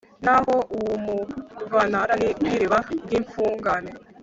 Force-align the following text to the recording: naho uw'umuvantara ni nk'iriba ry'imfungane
naho 0.25 0.55
uw'umuvantara 0.77 2.13
ni 2.19 2.29
nk'iriba 2.37 2.79
ry'imfungane 3.03 3.91